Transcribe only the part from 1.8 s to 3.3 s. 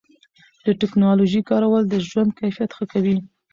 د ژوند کیفیت ښه کوي.